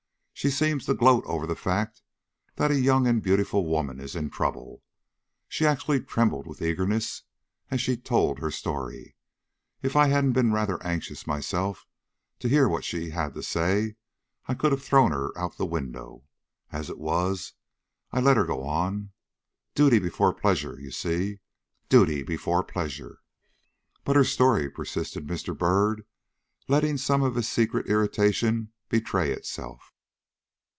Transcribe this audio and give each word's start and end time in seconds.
"She 0.33 0.49
seems 0.49 0.87
to 0.87 0.95
gloat 0.95 1.23
over 1.27 1.45
the 1.45 1.55
fact 1.55 2.01
that 2.55 2.71
a 2.71 2.79
young 2.79 3.05
and 3.05 3.21
beautiful 3.21 3.67
woman 3.67 3.99
is 3.99 4.15
in 4.15 4.31
trouble. 4.31 4.81
She 5.47 5.67
actually 5.67 6.01
trembled 6.01 6.47
with 6.47 6.63
eagerness 6.63 7.21
as 7.69 7.79
she 7.79 7.95
told 7.95 8.39
her 8.39 8.49
story. 8.49 9.15
If 9.83 9.95
I 9.95 10.07
hadn't 10.07 10.31
been 10.33 10.51
rather 10.51 10.81
anxious 10.81 11.27
myself 11.27 11.85
to 12.39 12.49
hear 12.49 12.67
what 12.67 12.83
she 12.83 13.11
had 13.11 13.35
to 13.35 13.43
say, 13.43 13.97
I 14.47 14.55
could 14.55 14.71
have 14.71 14.83
thrown 14.83 15.11
her 15.11 15.27
out 15.37 15.51
of 15.51 15.57
the 15.57 15.65
window. 15.67 16.23
As 16.71 16.89
it 16.89 16.97
was, 16.97 17.53
I 18.11 18.19
let 18.19 18.35
her 18.37 18.45
go 18.47 18.63
on; 18.65 19.11
duty 19.75 19.99
before 19.99 20.33
pleasure, 20.33 20.79
you 20.79 20.89
see 20.89 21.37
duty 21.87 22.23
before 22.23 22.63
pleasure." 22.63 23.19
"But 24.03 24.15
her 24.15 24.23
story," 24.23 24.71
persisted 24.71 25.27
Mr. 25.27 25.55
Byrd, 25.55 26.03
letting 26.67 26.97
some 26.97 27.21
of 27.21 27.35
his 27.35 27.47
secret 27.47 27.85
irritation 27.85 28.71
betray 28.89 29.31
itself. 29.31 29.89